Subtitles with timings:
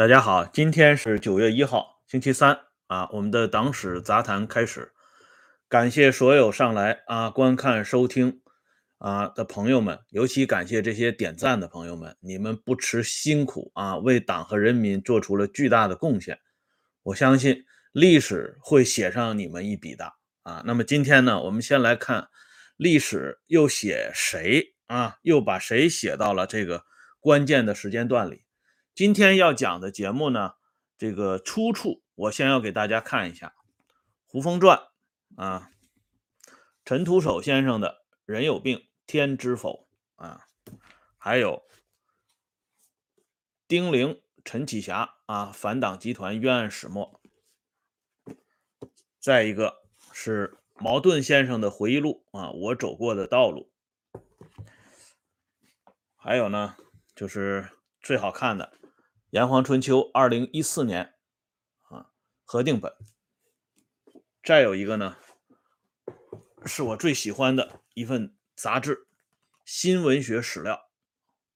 [0.00, 3.06] 大家好，今天是九月一号，星期三啊。
[3.12, 4.90] 我们的党史杂谈开始，
[5.68, 8.40] 感谢所有上来啊观看、收听
[8.96, 16.38] 啊的朋友们，尤其感谢这些点赞的朋友们，你们不辞辛苦啊，为党和人民做出了巨大的贡献。
[17.02, 17.62] 我相信
[17.92, 20.10] 历史会写上你们一笔的
[20.44, 20.62] 啊。
[20.64, 22.26] 那么今天呢，我们先来看
[22.78, 25.18] 历史又写谁啊？
[25.20, 26.82] 又把谁写到了这个
[27.20, 28.44] 关键的时间段里？
[28.94, 30.54] 今天要讲的节目呢，
[30.98, 33.54] 这个出处我先要给大家看一下
[34.26, 34.88] 《胡风传》
[35.42, 35.70] 啊，
[36.84, 40.48] 陈独守先生的“人有病，天知否”啊，
[41.16, 41.62] 还有
[43.66, 47.20] 丁玲、陈启霞啊，反党集团冤案始末。
[49.18, 49.82] 再一个
[50.12, 53.70] 是茅盾先生的回忆录啊，我走过的道路。
[56.16, 56.76] 还有呢，
[57.14, 57.70] 就是
[58.02, 58.72] 最好看的。
[59.30, 61.14] 《炎黄春秋》二零一四年
[61.82, 62.10] 啊，
[62.44, 62.92] 核定本。
[64.42, 65.16] 再有一个呢，
[66.66, 68.96] 是我最喜欢的一份杂志
[69.64, 70.74] 《新文学史料》，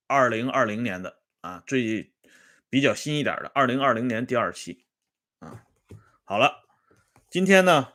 [0.06, 2.14] 二零二零年的啊，最
[2.70, 4.84] 比较新一点的，二零二零年第二期
[5.40, 5.64] 啊。
[6.22, 6.62] 好了，
[7.28, 7.94] 今天呢，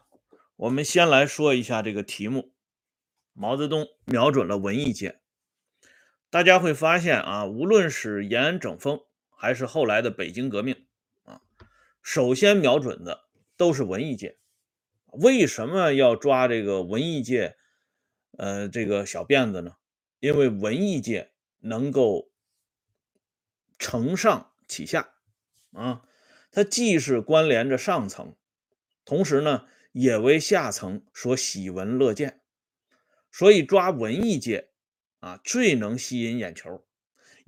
[0.58, 2.52] 我们先来说一下这个题目：
[3.32, 5.22] 毛泽东瞄准了文艺界。
[6.30, 9.06] 大家会发现啊，无论是延安整风。
[9.42, 10.86] 还是后来的北京革命
[11.24, 11.40] 啊，
[12.04, 14.38] 首先瞄准的都是文艺界。
[15.14, 17.56] 为什么要抓这个文艺界？
[18.38, 19.78] 呃，这个小辫子呢？
[20.20, 22.30] 因为文艺界能够
[23.78, 25.14] 承上启下
[25.72, 26.06] 啊，
[26.52, 28.36] 它既是关联着上层，
[29.06, 32.42] 同时呢，也为下层所喜闻乐见。
[33.32, 34.70] 所以抓文艺界
[35.22, 36.86] 啊，最能吸引眼球。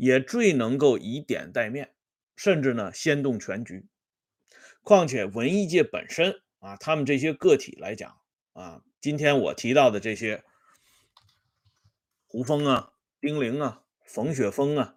[0.01, 1.93] 也最能够以点带面，
[2.35, 3.87] 甚至呢掀动全局。
[4.81, 8.17] 况且文艺界本身啊，他们这些个体来讲
[8.53, 10.43] 啊，今天我提到的这些
[12.25, 14.95] 胡风啊、丁玲啊、冯雪峰啊，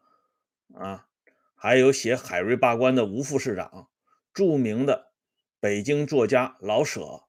[0.72, 1.06] 啊，
[1.54, 3.90] 还有写海瑞罢官的吴副市长，
[4.32, 5.12] 著名的
[5.60, 7.24] 北京作家老舍，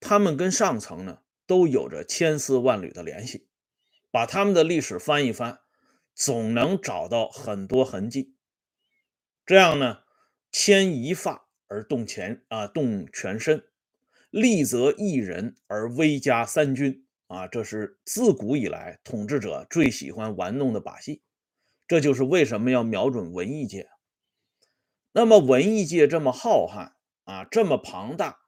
[0.00, 3.46] 他们跟上层呢都有着千丝万缕的联系。
[4.10, 5.60] 把他们的历史翻一翻。
[6.20, 8.34] 总能找到很多痕迹，
[9.46, 10.00] 这样呢，
[10.52, 13.64] 牵一发而动全啊，动全身，
[14.28, 21.22] 利则一人而威加三军啊，这是自古以来统治者最喜欢玩弄的把戏。
[21.88, 23.88] 这就是为什么要瞄准文艺界。
[25.12, 26.92] 那么文艺界这么浩瀚
[27.24, 28.40] 啊，这么庞大，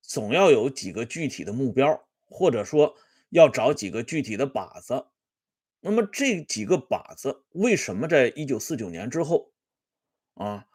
[0.00, 2.94] 总要有几个具体的目标，或者说
[3.30, 5.06] 要找几个具体的靶子。
[5.88, 9.52] 那么这几个靶子为什么在一九四九年之后
[10.34, 10.66] 啊，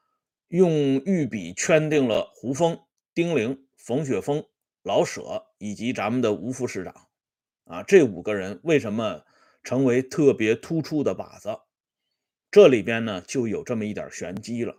[0.47, 0.71] 用
[1.03, 2.79] 御笔圈定了胡风、
[3.13, 4.41] 丁玲、冯雪峰、
[4.83, 7.09] 老舍以及咱们的吴副市长
[7.65, 7.83] 啊？
[7.83, 9.25] 这五个人为什么
[9.65, 11.59] 成为特别突出的靶子？
[12.49, 14.77] 这里边呢就有这么一点玄机了。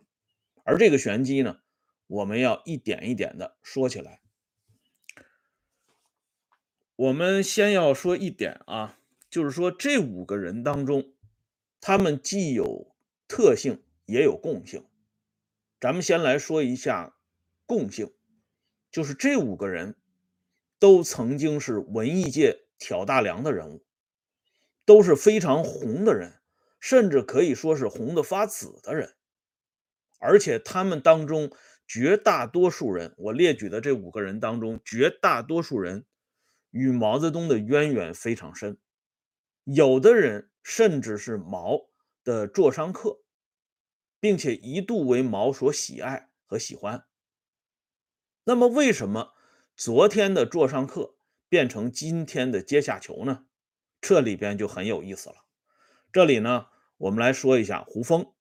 [0.65, 1.59] 而这个玄机呢，
[2.07, 4.23] 我们要一点一点的说起来。
[6.97, 8.99] 我们先要说一点啊。
[9.33, 11.15] 就是说，这五个人当中，
[11.81, 12.95] 他们既有
[13.27, 14.87] 特性，也有共性。
[15.81, 17.17] 咱们先来说一下
[17.65, 18.13] 共性，
[18.91, 19.97] 就是这五个人
[20.79, 23.83] 都曾经是文艺界挑大梁的人物，
[24.85, 26.35] 都是非常红的人，
[26.79, 29.15] 甚至可以说是红的发紫的人。
[30.19, 31.51] 而且他们当中
[31.87, 36.05] 绝大多数人，我列举的这五个人当中，绝大多数人
[36.71, 38.77] 与毛泽东的渊源非常深。
[39.65, 41.89] 有的人甚至是毛
[42.25, 43.23] 的座上客，
[44.19, 47.05] 并且一度为毛所喜爱和喜欢。
[48.45, 49.35] 那么，为什么
[49.77, 51.15] 昨天的座上客
[51.49, 53.47] 变成今天的阶下囚呢？
[54.01, 55.37] 这里边就很有意思了。
[56.13, 56.67] 这里呢，
[56.97, 58.33] 我们来说一下胡风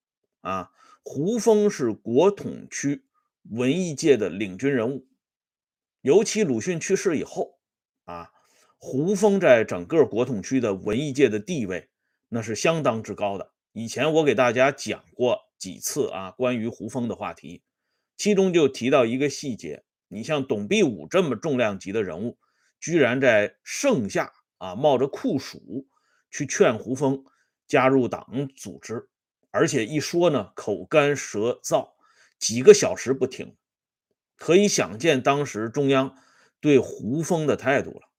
[0.41, 0.71] 啊，
[1.03, 3.06] 胡风是国统区
[3.44, 5.07] 文艺界的领军人物，
[6.01, 7.59] 尤其鲁迅去世以后
[8.06, 8.31] 啊。
[8.83, 11.87] 胡风在整个国统区的文艺界的地位，
[12.29, 13.51] 那是相当之高的。
[13.73, 17.61] 以前我给大家讲过几次啊，关于胡风的话题，
[18.17, 22.39] 其中就提到一个细节：你像董必武这么重量级的人物，
[22.79, 25.87] 居然在盛夏啊冒着酷暑
[26.31, 27.23] 去劝胡风
[27.67, 29.07] 加入党组织，
[29.51, 31.91] 而且一说呢口干舌燥，
[32.39, 33.55] 几个小时不停，
[34.35, 36.17] 可以想见当时中央
[36.59, 38.10] 对胡风的态度了。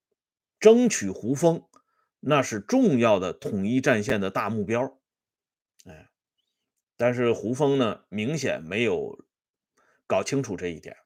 [0.62, 1.64] 争取胡风，
[2.20, 4.96] 那是重要的统一战线的大目标。
[5.84, 6.08] 哎，
[6.96, 9.24] 但是胡风呢，明显没有
[10.06, 10.96] 搞清楚这一点。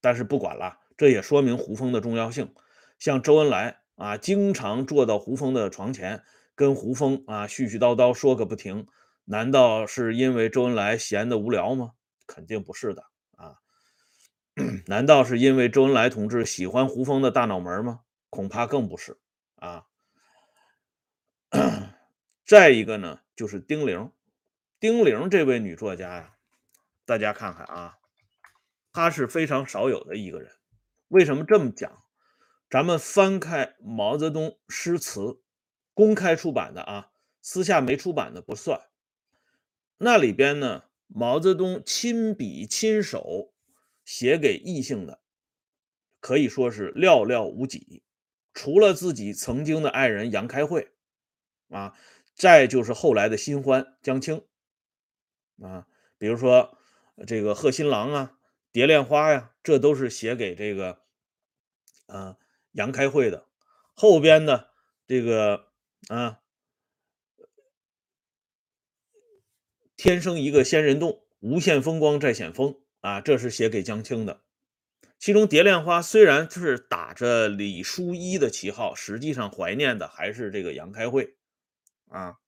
[0.00, 2.54] 但是不管了，这也说明胡风的重要性。
[2.98, 6.22] 像周恩来啊，经常坐到胡风的床前，
[6.54, 8.86] 跟胡风啊絮絮叨叨说个不停。
[9.26, 11.90] 难道是因为周恩来闲得无聊吗？
[12.26, 13.04] 肯定不是的
[13.36, 13.56] 啊。
[14.88, 18.00] 难道是因为周恩来同志喜欢胡风的大脑门吗？
[18.32, 19.18] 恐怕更不是
[19.56, 19.86] 啊。
[22.46, 24.10] 再一个呢，就是丁玲。
[24.80, 26.34] 丁玲这位女作家呀，
[27.04, 27.98] 大家看看啊，
[28.90, 30.50] 她是非常少有的一个人。
[31.08, 32.02] 为什么这么讲？
[32.70, 35.42] 咱们翻开毛泽东诗词，
[35.92, 37.12] 公开出版的啊，
[37.42, 38.80] 私下没出版的不算。
[39.98, 43.52] 那里边呢，毛泽东亲笔亲手
[44.06, 45.20] 写给异性的，
[46.18, 48.02] 可以说是寥寥无几。
[48.54, 50.92] 除了自己曾经的爱人杨开慧，
[51.68, 51.96] 啊，
[52.34, 54.44] 再就是后来的新欢江青。
[55.62, 55.86] 啊，
[56.18, 56.78] 比如说
[57.26, 58.38] 这个贺新郎啊，
[58.72, 61.02] 蝶恋花呀，这都是写给这个
[62.06, 62.36] 啊
[62.72, 63.46] 杨开慧的。
[63.94, 64.66] 后边呢，
[65.06, 65.68] 这个
[66.08, 66.40] 啊，
[69.96, 74.42] 天生一个仙人洞，无限风光在险峰啊，这是写给江青的。
[75.22, 81.36] 其中蝶恋花虽然是打着李淑一的旗号，实际上怀念的还是这个杨开慧
[82.08, 82.40] 啊。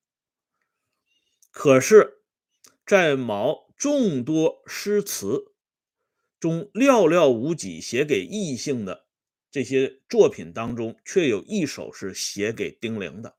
[1.52, 2.20] 可是。
[2.86, 5.54] 在毛众多诗词
[6.38, 9.06] 中，寥寥无几写给异性的
[9.50, 13.38] 这些作品当中，却有一首是写给丁玲的。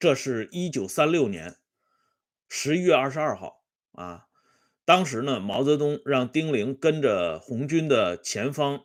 [0.00, 1.56] 这是一九三六年
[2.48, 4.25] 十一月二十二号啊，
[4.86, 8.84] 当时呢，毛泽东让丁玲跟着红军的前方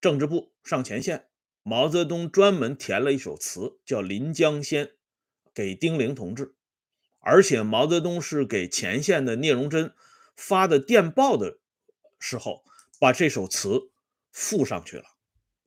[0.00, 1.26] 政治部上前线，
[1.62, 4.86] 毛泽东专门填了一首词，叫《临江仙》，
[5.54, 6.56] 给丁玲同志。
[7.20, 9.94] 而且毛泽东是给前线的聂荣臻
[10.34, 11.60] 发的电报的
[12.18, 12.64] 时候，
[12.98, 13.92] 把这首词
[14.32, 15.04] 附上去了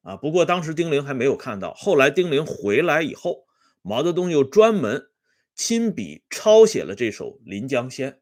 [0.01, 0.17] 啊。
[0.17, 3.47] 不过当时丁玲还没有看到，后来丁玲回来以后，
[3.81, 5.07] 毛泽东又专门
[5.55, 8.19] 亲笔抄写了这首《临江仙》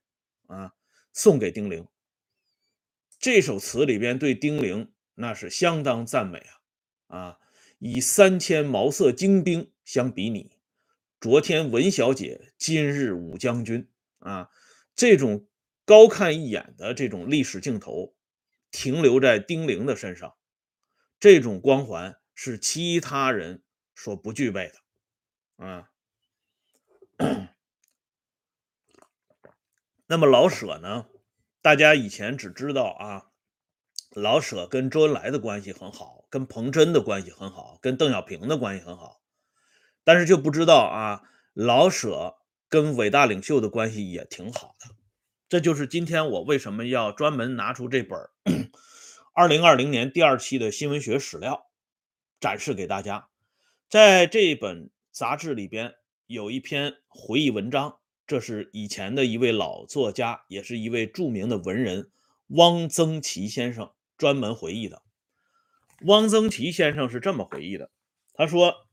[0.53, 0.75] 啊，
[1.13, 1.88] 送给丁玲。
[3.19, 6.39] 这首词里边对丁玲那是相当赞美
[7.07, 7.39] 啊啊，
[7.80, 10.51] 以三千毛色精兵相比拟。
[11.21, 13.88] 昨天文小姐，今日武将军
[14.19, 14.50] 啊！
[14.94, 15.48] 这种
[15.86, 18.13] 高看一眼的这种历史镜头，
[18.71, 20.36] 停留在丁玲的身上，
[21.19, 23.63] 这种光环是其他人
[23.95, 24.69] 所不具备
[25.57, 25.89] 的啊。
[30.07, 31.05] 那么老舍呢？
[31.61, 33.27] 大家以前只知道啊，
[34.11, 39.21] 老舍跟周恩来的关系很好，跟彭真的关系很好，跟邓小平的关系很好。
[40.03, 41.21] 但是就不知道啊，
[41.53, 42.35] 老舍
[42.67, 44.94] 跟伟大领袖的关系也挺好的。
[45.47, 48.19] 这就是今天我为什么要专门拿出这本
[49.33, 51.67] 二零二零年第二期的新闻学史料
[52.39, 53.29] 展示给大家。
[53.89, 55.94] 在这本杂志里边
[56.25, 62.12] 有一篇回忆文章，这是以前的一位老作家，也是一位著名的文人
[62.48, 65.02] 汪曾祺先生专门回忆的。
[66.06, 67.92] 汪曾祺先生是这么回忆的，
[68.34, 68.88] 他说。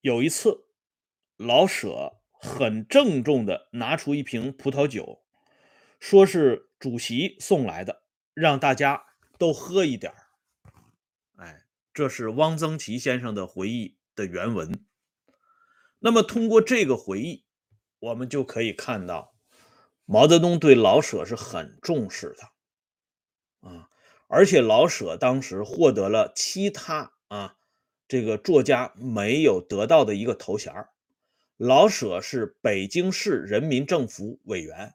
[0.00, 0.68] 有一次，
[1.36, 5.24] 老舍很郑重地拿出一瓶葡萄酒，
[5.98, 9.04] 说是主席送来的，让大家
[9.38, 10.18] 都喝一点儿
[11.34, 14.72] 哎，这是汪曾祺先生的回忆的原文。
[15.98, 17.44] 那么，通过这个回忆，
[17.98, 19.34] 我们就可以看到，
[20.04, 23.88] 毛泽东对老舍是很重视的啊，
[24.28, 27.56] 而且老舍当时获得了其他啊。
[28.06, 30.72] 这个作家没有得到的一个头衔
[31.58, 34.94] 老舍是北京市人民政府委员，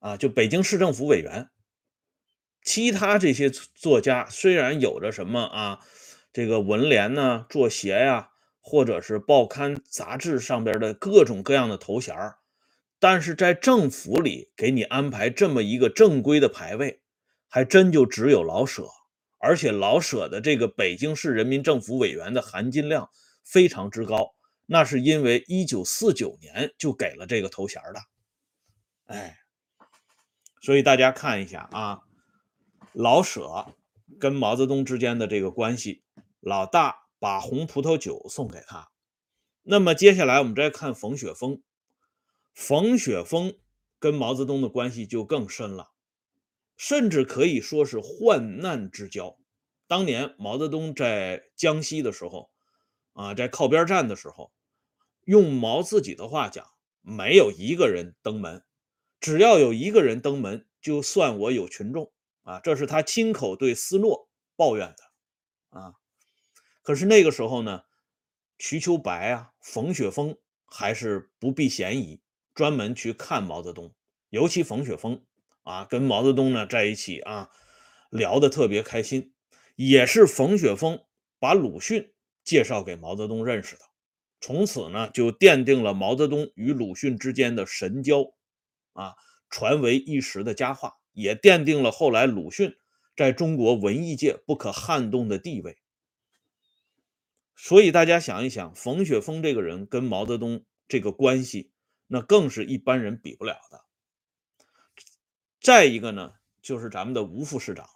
[0.00, 1.50] 啊，就北京市政府委员。
[2.62, 5.86] 其他这些作家虽然有着什么啊，
[6.32, 8.32] 这个文联呢、作协呀，
[8.68, 12.16] 或者是报刊杂志上边的各种各样的头衔
[12.98, 17.00] 但是在政府里给你安排这么一个正规的排位，
[17.46, 18.88] 还真就只有老舍。
[19.38, 23.08] 而且老舍的这个北京市人民政府委员的含金量
[23.44, 24.34] 非常之高，
[24.66, 28.00] 那是因为一九四九年就给了这个头衔的，
[29.04, 29.38] 哎，
[30.60, 32.00] 所以大家看一下啊，
[32.92, 33.66] 老舍
[34.18, 36.02] 跟毛泽东之间的这个关系，
[36.40, 38.88] 老大把红葡萄酒送给他，
[39.64, 41.60] 那么接下来我们再看冯雪峰，
[42.54, 43.58] 冯雪峰
[43.98, 45.90] 跟毛泽东的关系就更深了。
[46.76, 49.36] 甚至可以说是患难之交。
[49.88, 52.48] 当年毛泽东在江西的时候，
[53.14, 54.52] 啊，在靠边站的时候，
[55.24, 56.64] 用毛自己的话讲，
[57.00, 58.62] 没有一个人登门，
[59.18, 62.12] 只要有一个人登门，就算我有群众
[62.44, 62.60] 啊。
[62.60, 65.94] 这是他亲口对斯诺抱怨的啊。
[66.86, 67.82] 可是那个时候呢，
[68.58, 72.20] 瞿秋白啊、冯雪峰还是不避嫌疑，
[72.54, 73.92] 专门去看毛泽东。
[74.30, 75.20] 尤其冯雪峰
[75.64, 77.50] 啊，跟毛泽东呢在一起啊，
[78.10, 79.34] 聊得特别开心。
[79.74, 81.02] 也是冯雪峰
[81.40, 82.12] 把鲁迅
[82.44, 83.82] 介绍给毛泽东认识的，
[84.40, 88.22] 从此呢就奠定了毛泽东与鲁迅之间的神交，
[88.92, 89.16] 啊，
[89.50, 92.76] 传为一时的佳话，也奠定了后来鲁迅
[93.16, 95.76] 在中国文艺界不可撼动的地位。
[97.66, 101.72] 所以大家想一想，冯雪峰这个人跟毛泽东这个关系，
[102.06, 103.84] 那更是一般人比不了的。
[105.60, 107.90] 再一个呢，就是咱们的吴副市长。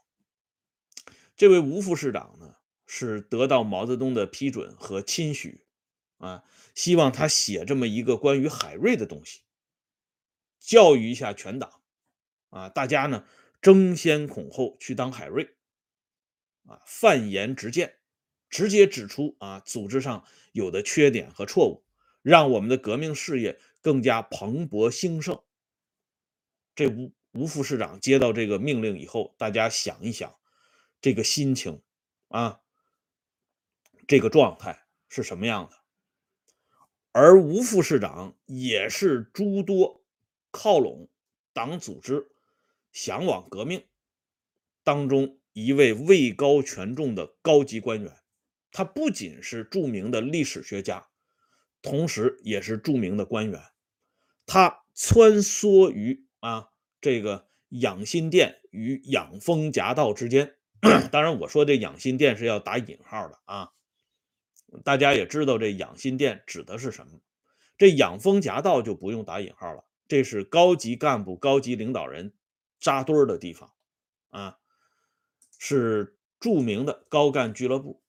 [1.36, 2.56] 这位吴副市长呢，
[2.88, 5.64] 是得到毛泽东的批准和亲许，
[6.18, 6.42] 啊，
[6.74, 9.42] 希望他写这么一个关于海瑞的东西，
[10.58, 11.80] 教育一下全党，
[12.48, 13.24] 啊，大家呢
[13.62, 15.48] 争先恐后去当海瑞，
[16.66, 17.99] 啊，犯言直谏，
[18.50, 21.82] 直接指出啊组织上有的缺点和错误，
[22.20, 25.40] 让我们的革命事业更加蓬勃兴盛。
[26.74, 30.34] 这吴吴副市长接到这个命令以后，大家想一想。
[31.00, 31.80] 这个心情
[32.28, 32.60] 啊，
[34.06, 35.76] 这个状态是什么样的？
[37.12, 40.04] 而吴副市长也是诸多
[40.50, 41.08] 靠拢
[41.52, 42.30] 党组织、
[42.92, 43.84] 向往革命
[44.84, 48.19] 当中一位位高权重的高级官员。
[48.72, 51.08] 他不仅是著名的历史学家，
[51.82, 53.60] 同时也是著名的官员。
[54.46, 60.56] 他穿梭于啊这个养心殿与养蜂夹道之间。
[61.10, 63.70] 当然，我说这养心殿是要打引号的啊。
[64.84, 67.20] 大家也知道，这养心殿指的是什么？
[67.76, 72.32] 这养蜂夹道就不用打引号了，这是高级干部、高级领导人
[72.78, 73.72] 扎堆儿的地方
[74.28, 74.58] 啊，
[75.58, 78.02] 是著名的高干俱乐部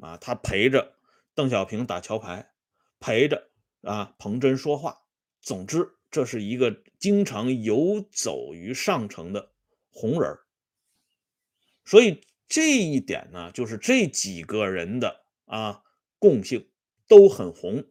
[0.00, 0.16] 啊。
[0.16, 0.94] 他陪着
[1.34, 2.50] 邓小平打桥牌，
[2.98, 3.50] 陪着
[3.82, 5.02] 啊彭真说话。
[5.40, 9.52] 总之，这是一个经常游走于上层的
[9.90, 10.38] 红人。
[11.84, 15.82] 所以这一点呢，就是这几个人的啊
[16.18, 16.68] 共性
[17.08, 17.84] 都很红，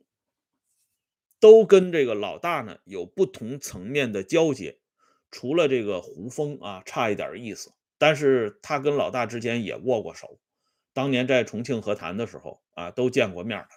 [1.40, 4.80] 都跟这个老大呢有不同层面的交接。
[5.32, 10.40] 除了这个胡风啊差一点意思，但是他跟老大之间也握过手，
[11.00, 13.70] 当年在重庆和谈的时候啊都见过面的。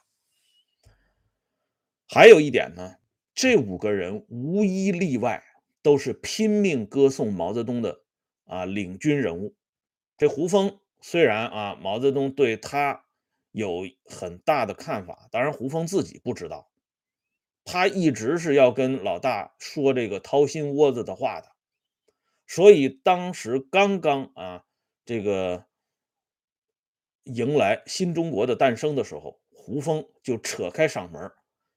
[2.08, 2.96] 还有一点呢，
[3.32, 5.44] 这五个人无一例外
[5.82, 8.00] 都是拼命歌颂毛泽东的
[8.44, 9.54] 啊领军人物。
[10.18, 13.04] 这胡风虽然啊，毛泽东对他
[13.52, 16.72] 有很大的看法，当然胡风自己不知道，
[17.64, 21.52] 他一直是要跟老大说这个掏心窝子的话的。
[22.48, 24.64] 所以当时刚刚啊，
[25.04, 25.66] 这个
[27.24, 31.30] 迎来新中国的诞生的时候，胡风就扯开嗓门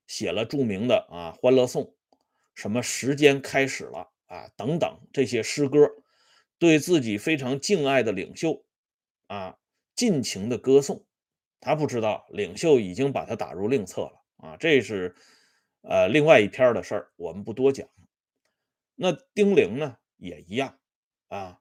[0.08, 1.84] 写了著名的啊《欢乐颂》，
[2.54, 5.90] 什么时间开始了啊等等这些诗歌。
[6.58, 8.64] 对自己非常敬爱的领袖，
[9.28, 9.58] 啊，
[9.94, 11.06] 尽情的歌颂。
[11.60, 15.16] 他不知道领袖已经把他打入另册了啊，这是
[15.82, 17.90] 呃另外一篇的事儿，我们不多讲。
[18.96, 20.80] 那丁玲呢也一样
[21.28, 21.60] 啊，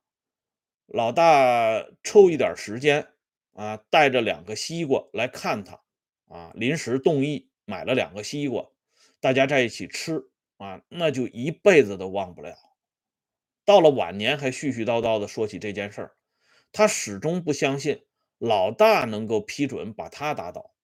[0.86, 3.08] 老大抽一点时间
[3.54, 5.80] 啊，带着两个西瓜来看他
[6.28, 8.64] 啊，临时动意买了两个西瓜，
[9.20, 10.23] 大家在一起吃
[10.58, 12.54] 啊，那就一辈子都忘不了。
[13.64, 16.16] 到了晚年，还絮絮叨叨的说起这件事儿，
[16.70, 18.04] 他始终不相信
[18.38, 20.75] 老大能够批准把他打倒，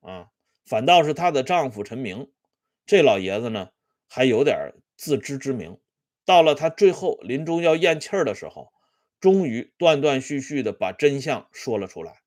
[0.00, 0.28] 啊，
[0.64, 2.30] 反倒是她的丈夫陈明，
[2.86, 3.70] 这老爷子呢，
[4.08, 5.78] 还有点自知之明。
[6.26, 8.72] 到了他最后临终要咽气儿的时候，
[9.20, 12.22] 终于断断续续的把真相说了出来，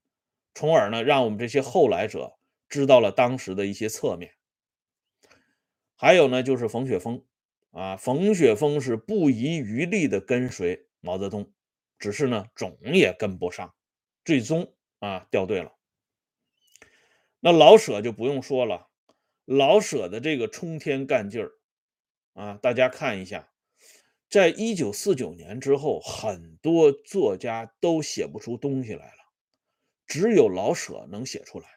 [0.53, 4.33] 从而呢，让我们这些后来者知道了当时的一些侧面。
[5.95, 7.23] 还有呢，就是冯雪峰。
[7.71, 11.53] 啊，冯雪峰是不遗余力的跟随毛泽东，
[11.99, 13.75] 只是呢总也跟不上，
[14.25, 15.73] 最终啊掉队了。
[17.39, 18.87] 那老舍就不用说了，
[19.45, 21.51] 老舍的这个冲天干劲儿
[22.33, 23.51] 啊，大家看一下，
[24.29, 29.23] 在一九四九年之后，很多作家都写不出东西来了，
[30.05, 31.67] 只有老舍能写出来，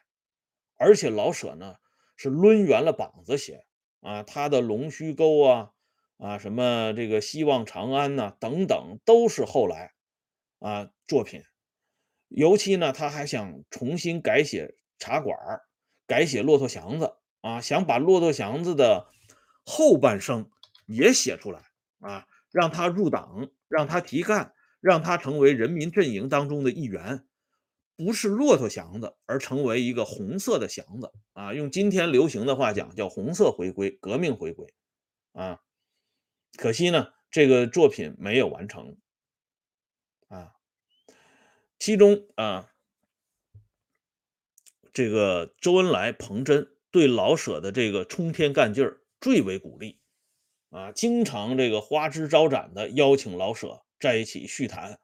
[0.77, 1.75] 而且老舍呢
[2.17, 3.65] 是抡圆了膀子写
[4.01, 5.71] 啊，他的《龙须沟》啊。
[6.17, 9.91] 啊，什么这个希望长安呐，等等，都是后来
[10.59, 11.41] 啊作品。
[12.27, 15.35] 尤其呢，他还想重新改写茶馆
[16.05, 19.07] 改写骆驼祥子啊，想把骆驼祥子的
[19.65, 20.47] 后半生
[20.85, 21.63] 也写出来
[22.01, 27.25] 啊，让他入党，让他提干，让他成为人民阵营当中的一员，
[27.95, 31.53] 不是骆驼祥子，而成为一个红色的祥子啊。
[31.53, 34.73] 用今天流行的话讲，叫红色回归，革命回归
[35.33, 35.59] 啊。
[36.57, 38.97] 可惜呢，这个作品没有完成
[40.27, 40.51] 啊。
[41.79, 42.69] 其中啊，
[44.91, 50.00] 这个周恩来、彭真对老舍的这个冲天干劲儿最为鼓励
[50.71, 54.99] 啊，经常这个花枝招展的邀请老舍在一起叙谈，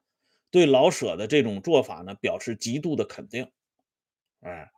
[0.50, 3.52] 对老舍的这种做法呢表示极度的肯定。
[4.40, 4.72] 哎，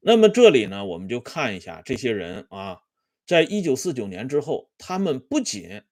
[0.00, 2.82] 那么这里呢，我们就看一下这些人啊，
[3.26, 5.82] 在一九四九年之后，他们不仅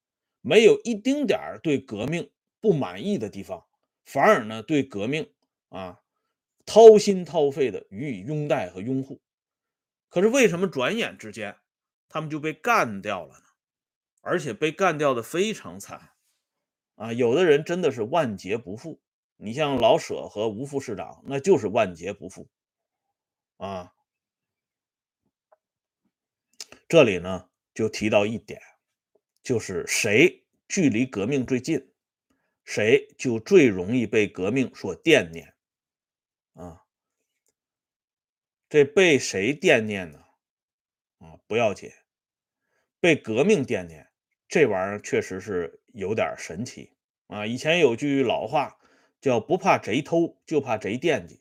[0.40, 2.28] 没有一丁点儿对革命
[2.60, 3.64] 不满意的地方。
[4.04, 5.28] 反而呢，对革命
[5.68, 6.00] 啊
[6.64, 9.20] 掏心掏肺的予以拥戴和拥护。
[10.08, 11.56] 可是为什么转眼之间
[12.08, 13.45] 他们就被干掉了呢？
[14.26, 16.10] 而且被干掉的非常惨
[16.96, 17.12] 啊！
[17.12, 19.00] 有的人真的是万劫不复。
[19.36, 22.48] 你像老舍和吴副市长，那就是万劫不复
[23.58, 23.94] 啊。
[26.88, 28.60] 这里呢就提到一点，
[29.44, 31.92] 就是谁距离革命最近？
[32.64, 35.54] 谁就最容易被革命所惦念
[36.54, 36.84] 啊？
[38.68, 40.18] 这被谁惦念呢？
[41.18, 41.92] 啊，不要紧，
[42.98, 44.05] 被革命惦念，
[44.48, 46.92] 这玩意儿确实是有点神奇
[47.26, 47.46] 啊。
[47.46, 48.78] 以前有句老话
[49.20, 51.40] 叫“不怕贼偷，就怕贼惦记”，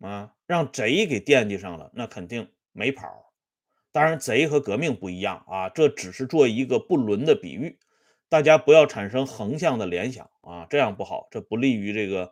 [0.00, 3.32] 啊，让贼给惦记上了，那肯定没跑。
[3.90, 7.78] 当然，贼和革命不一样啊，这只是做一个不伦的比喻。
[8.28, 12.30] 大家不要产生横向的联想啊，这样不好，这不利于这个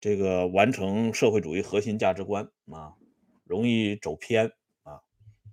[0.00, 2.94] 这个完成社会主义核心价值观啊，
[3.44, 5.02] 容易走偏啊。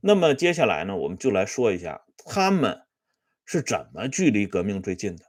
[0.02, 2.82] 那么接下来呢，我们就来说一下他们
[3.52, 5.26] 是怎么距离革命最近的。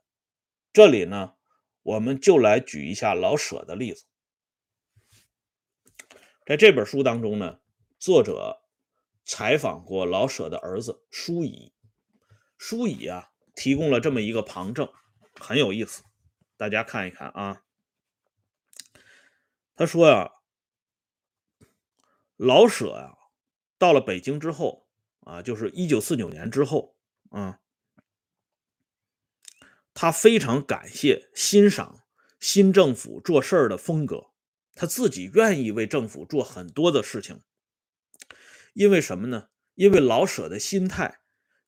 [0.74, 1.37] 这里呢，
[1.83, 4.04] 我们就来举一下老舍的例子。
[6.44, 7.61] 在这本书当中呢，
[7.98, 8.61] 作者
[9.24, 11.72] 采访过老舍的儿子舒乙，
[12.59, 13.30] 舒乙啊。
[13.54, 14.90] 提供了这么一个旁证，
[15.40, 16.02] 很有意思，
[16.59, 17.62] 大家看一看啊。
[19.74, 20.30] 他说呀，
[22.37, 23.16] 老舍呀，
[23.78, 24.87] 到了北京之后
[25.20, 26.94] 啊，就是一九四九年之后
[27.30, 27.61] 啊，
[30.00, 32.00] 他非常感谢、欣赏
[32.38, 34.30] 新政府做事儿的风格，
[34.74, 37.42] 他自己愿意为政府做很多的事情。
[38.72, 39.48] 因为什么呢？
[39.74, 41.20] 因为老舍的心态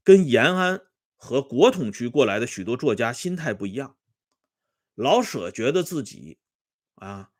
[0.03, 0.81] 跟延安。
[1.15, 3.97] 和国统区过来的许多作家心态不一样。
[4.95, 6.39] 老舍觉得自己
[6.95, 7.31] 啊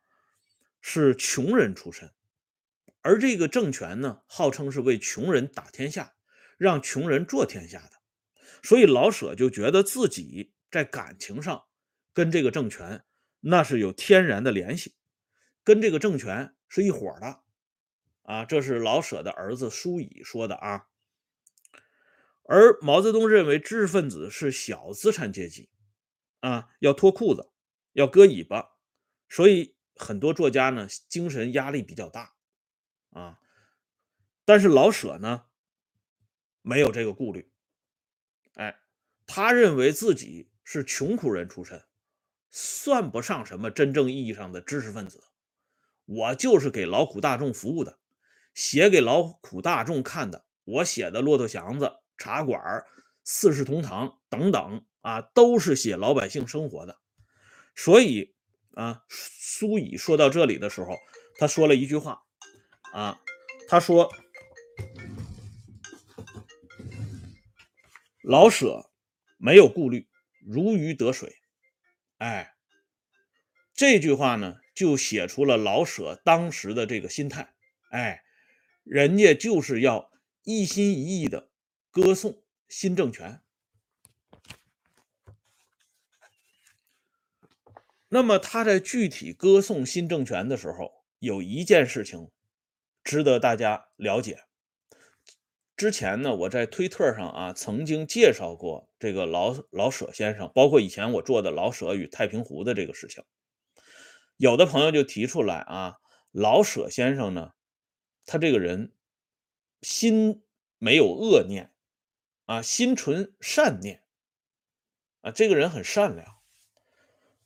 [0.79, 2.09] 是穷人出身，
[3.01, 6.13] 而这个政权呢，号称是为穷人打天下，
[6.57, 7.91] 让穷人做天下的，
[8.61, 11.65] 所以老舍就觉得自己在感情上
[12.13, 13.05] 跟这个政权
[13.41, 14.95] 那是有天然的联系，
[15.63, 17.43] 跟这个政权是一伙的
[18.23, 18.43] 啊。
[18.43, 20.87] 这是老舍的儿子舒乙说的啊。
[22.45, 25.69] 而毛泽东认为知识分子是小资产阶级，
[26.39, 27.51] 啊，要脱裤子，
[27.91, 28.71] 要割尾巴，
[29.29, 32.33] 所以很多作家呢精神压力比较大，
[33.11, 33.39] 啊，
[34.43, 35.45] 但是老舍呢
[36.63, 37.51] 没有这个顾虑，
[38.55, 38.79] 哎，
[39.27, 41.83] 他认为自己是穷苦人出身，
[42.51, 45.23] 算不上什么真正意义上的知识分子，
[46.05, 47.99] 我就是给劳苦大众服务的，
[48.53, 51.85] 写给劳苦大众看的，我写的《骆驼祥子》。
[52.15, 52.61] 茶馆、
[53.23, 56.97] 四世同堂等等啊，都是写老百姓生活的。
[57.75, 58.33] 所以
[58.75, 60.95] 啊，苏乙说到这里的时候，
[61.37, 62.23] 他说了一句话
[62.93, 63.19] 啊，
[63.67, 64.09] 他说
[68.21, 68.89] ：“老舍
[69.37, 70.07] 没有顾虑，
[70.45, 71.37] 如鱼得水。”
[72.19, 72.55] 哎，
[73.73, 77.53] 这句话呢，就写出了老舍当时的这个心态。
[77.89, 78.23] 哎，
[78.83, 80.11] 人家就是要
[80.43, 81.49] 一心一意的。
[81.91, 83.39] 歌颂新政权，
[88.09, 92.31] 那么他在具体歌颂新政权的时候，有一件事情
[93.03, 94.43] 值得大家了解。
[95.75, 103.23] 之前呢，我在推特上啊曾经介绍过这个老老舍先生，包括以前我做的老舍与太平湖的这个事情。
[104.37, 105.97] 有的朋友就提出来啊，
[106.31, 107.51] 老舍先生呢，
[108.25, 108.93] 他这个人
[109.81, 110.43] 心
[110.77, 111.69] 没有恶念。
[112.45, 114.03] 啊，心存善念，
[115.21, 116.41] 啊，这个人很善良。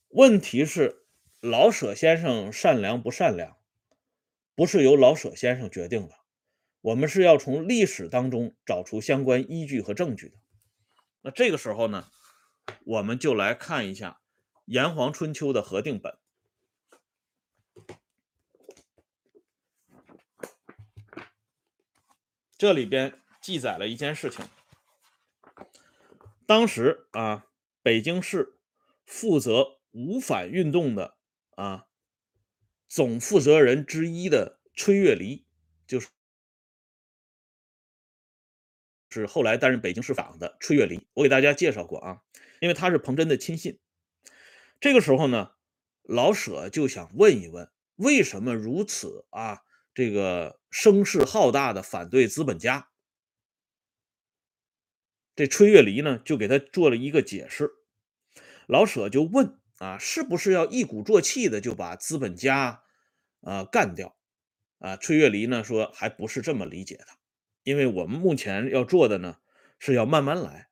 [0.09, 1.05] 问题是，
[1.39, 3.57] 老舍先生善良不善良，
[4.55, 6.16] 不是由老舍先生决定的。
[6.87, 10.37] 我们是要从历史当中找出相关依据和证据的。
[11.21, 12.09] 那这个时候呢，
[12.85, 14.21] 我们就来看一下
[14.63, 16.17] 《炎黄春秋》的核定本。
[22.57, 24.47] 这里边记载了一件事情。
[26.45, 27.47] 当时啊，
[27.81, 28.57] 北京市
[29.05, 31.17] 负责五反运动的
[31.55, 31.87] 啊
[32.87, 35.45] 总负责人之一的崔月离，
[35.85, 36.07] 就是
[39.09, 41.07] 是后来担任北京市长的崔月离。
[41.13, 42.21] 我给大家介绍过啊，
[42.59, 43.79] 因为他是彭真的亲信。
[44.79, 45.51] 这个时候呢，
[46.03, 49.63] 老舍就想问一问，为什么如此啊？
[49.93, 52.89] 这个声势浩大的反对资本家，
[55.35, 57.71] 这崔月离呢就给他做了一个解释。
[58.67, 62.83] 老舍就问啊，是不是要一鼓作气的就把资本家
[63.41, 64.15] 啊干掉？
[64.77, 67.07] 啊，崔月离呢说还不是这么理解的，
[67.67, 69.39] 因为我们目前要做的呢
[69.77, 70.69] 是要慢慢来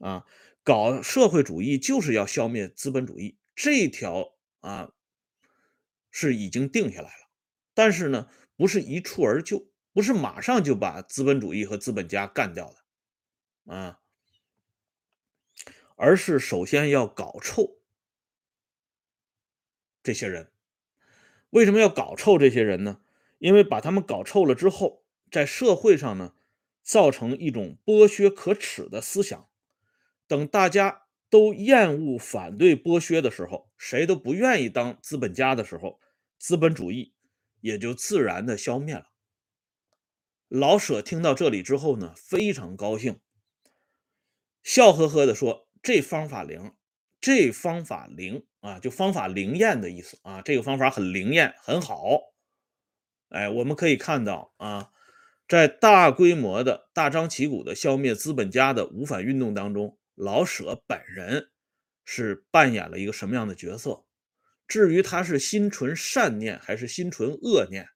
[0.00, 0.26] 啊，
[0.64, 4.92] 搞社会主义就是要消灭资本主义，这一条啊
[6.10, 7.30] 是已经定下来了，
[7.72, 8.28] 但是呢。
[8.56, 14.00] 不是一蹴而就，不是马上就把资本主义和资本家干掉的，啊，
[15.96, 17.80] 而是首先要搞臭
[20.04, 20.52] 这些人。
[21.50, 23.00] 为什么要搞臭这些人呢？
[23.38, 26.34] 因为把他们搞臭了之后，在社会上呢，
[26.82, 29.48] 造成一种剥削可耻的思想。
[30.26, 36.00] 等大家都厌恶、反对剥削的时候，谁都不愿意当资本家的时候，
[36.38, 37.12] 资本主义。
[37.60, 39.06] 也就自然的消灭了。
[40.48, 43.20] 老舍听到这里之后呢，非常高兴，
[44.62, 46.74] 笑呵呵的说：“这方法灵，
[47.22, 52.34] 这方法灵啊，就方法灵验的意思啊，这个方法很灵验，很好。”
[53.32, 54.92] 哎，我们可以看到啊，
[55.54, 61.52] 在大规模的大张旗鼓的消灭资本家的五反运动当中，老舍本人
[62.04, 64.04] 是扮演了一个什么样的角色？
[64.66, 67.88] 至于他是心存善念还是心存恶念，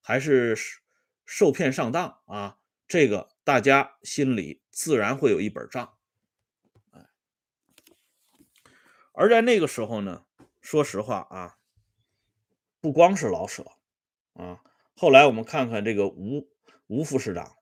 [0.00, 0.56] 还是
[1.26, 2.56] 受骗上当啊？
[2.88, 5.92] 这个大家心里自然会有一本账。
[9.12, 10.24] 而在那个时候呢，
[10.62, 11.58] 说实话啊，
[12.80, 13.72] 不光是老舍
[14.32, 14.62] 啊，
[14.96, 16.48] 后来我们看看这个吴
[16.86, 17.56] 吴副市长，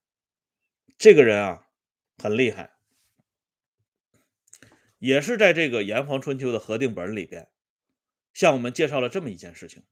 [0.99, 1.69] 这个人啊
[2.19, 2.73] 很厉害，
[4.99, 7.49] 也是在这个《炎黄春秋》的核定本里边。
[8.35, 9.85] 向我们介绍了这么一件事情：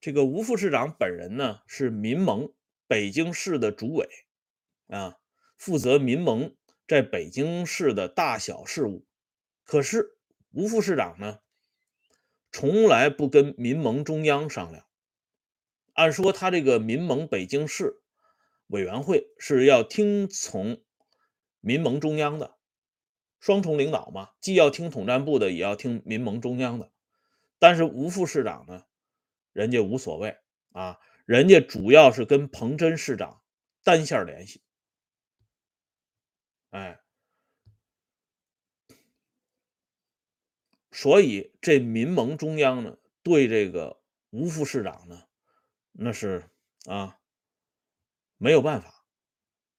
[0.00, 2.52] 这个吴副市长本人呢是民盟
[2.88, 4.08] 北京市的主委，
[4.88, 5.18] 啊，
[5.56, 6.56] 负责民盟
[6.88, 9.06] 在北京市的大小事务。
[9.62, 10.18] 可是
[10.50, 11.38] 吴副市长呢，
[12.50, 14.84] 从来不跟民盟中央商量。
[15.92, 18.02] 按说他这个民盟北京市
[18.68, 20.82] 委员会是要听从
[21.60, 22.56] 民盟中央的，
[23.40, 26.90] 双重领导嘛，既要听统战部的，也要听民盟中央的。
[27.58, 28.84] 但是吴副市长呢，
[29.52, 30.36] 人家无所谓
[30.72, 33.42] 啊，人家主要是跟彭真市长
[33.82, 34.62] 单线联系，
[36.70, 37.00] 哎，
[40.90, 45.22] 所以这民盟中央呢，对这个吴副市长呢，
[45.92, 46.50] 那是
[46.86, 47.18] 啊，
[48.36, 49.04] 没有办法，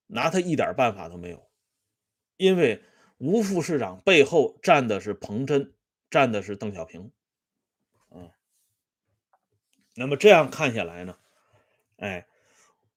[0.08, 1.50] 拿他一点办法都没有，
[2.38, 2.84] 因为
[3.18, 5.74] 吴副市长背后站的是彭真，
[6.10, 7.12] 站的是邓小平。
[8.12, 8.32] 嗯
[9.98, 11.18] 那么这样看下来呢，
[11.96, 12.28] 哎，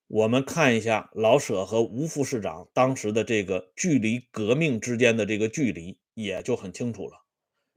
[0.08, 7.24] 我们看一下老舍和吴副市长当时的这个距离革命之间的这个距离也就很清楚了。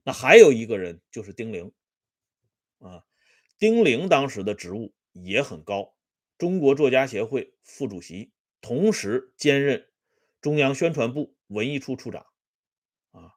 [0.04, 1.72] 那还有一个人就是丁玲，
[2.80, 3.04] 啊，
[3.60, 5.94] 丁玲当时的职务也很高，
[6.41, 9.86] 中国作家协会副主席，同时兼任
[10.41, 12.25] 中央宣传部文艺处处长，
[13.12, 13.36] 啊，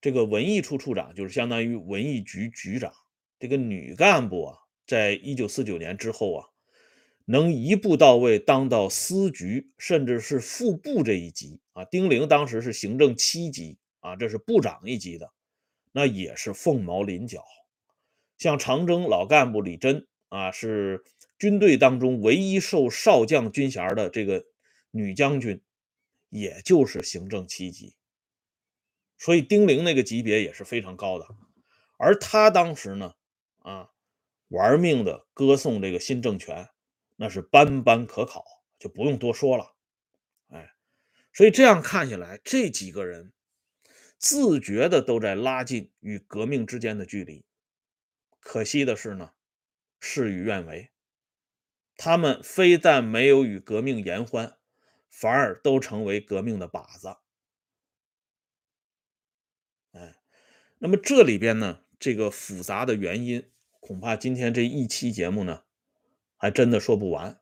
[0.00, 2.92] 这个文艺处处长就是相当于文艺局局长，
[3.40, 4.58] 这个女干部啊。
[4.86, 6.46] 在一九四九年之后啊，
[7.24, 11.84] 能一步到位当到司局，甚至是副部这一级啊。
[11.86, 15.28] 丁玲当时是行政七级啊，这是部长一级的，
[15.90, 17.44] 那也是凤毛麟角。
[18.38, 21.02] 像长征老干部李珍啊，是
[21.44, 24.46] 军队当中唯一受少将军衔的这个
[24.90, 25.60] 女将军，
[26.30, 27.94] 也就是行政七级。
[29.18, 31.28] 所以丁玲那个级别也是非常高的，
[31.98, 33.12] 而她当时呢，
[33.58, 33.90] 啊。
[34.48, 36.68] 玩命的歌颂这个新政权，
[37.16, 38.44] 那是班班可考，
[38.78, 39.74] 就不用多说了。
[40.48, 40.70] 哎，
[41.32, 43.32] 所以这样看下来，这几个人
[44.18, 47.44] 自觉的都在拉近与革命之间的距离。
[48.38, 49.32] 可惜的是呢，
[49.98, 50.90] 事与愿违。
[51.96, 54.56] 他们非但没有与革命言欢，
[55.10, 57.16] 反而都成为革命的靶子。
[59.92, 60.16] 哎，
[60.78, 65.64] 那么这里边呢，这个复杂的原因，恐怕今天这一期节目呢，
[66.36, 67.40] 还真的说不完。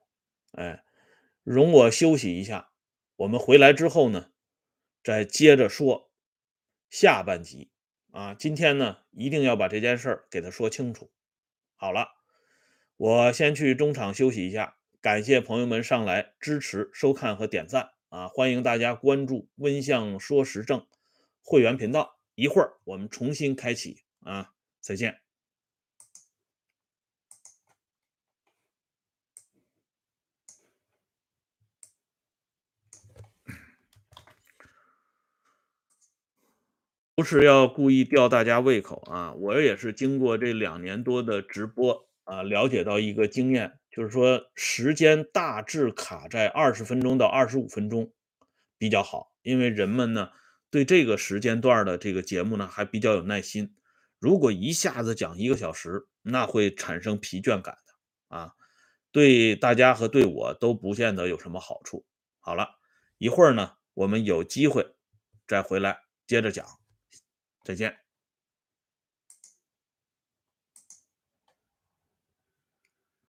[0.52, 0.84] 哎，
[1.42, 2.72] 容我休息一下，
[3.16, 4.32] 我们回来之后呢，
[5.02, 6.12] 再接着说
[6.90, 7.70] 下半集。
[8.10, 11.10] 啊，今天呢，一定要把这件事儿给他说清楚。
[11.76, 12.08] 好了，
[13.02, 14.76] 我先去中场休息一下。
[15.00, 18.28] 感谢朋友们上来支持、收看和点赞啊！
[18.28, 20.86] 欢迎大家关注“温相说时政”
[21.42, 22.20] 会员频道。
[22.36, 24.52] 一会儿我们重新开启啊！
[24.80, 25.18] 再见。
[37.16, 39.32] 不是要故意吊大家胃口啊！
[39.32, 43.78] 我也是经过这两年多的直播啊，了解到一个经验。
[43.90, 48.10] 就是说，时间大致卡在二十分钟到二十五分钟
[48.78, 50.30] 比较好，因为人们呢
[50.70, 53.76] 对这个时间段的这个节目呢还比较有耐心。
[54.18, 58.52] 如果一下子讲一个小时，那会产生疲倦感的啊，
[59.10, 62.06] 对大家和对我都不见得有什么好处。
[62.40, 62.66] 好了
[63.18, 64.94] 一会儿呢，我们有机会
[65.46, 66.64] 再回来接着讲，
[67.62, 68.01] 再见。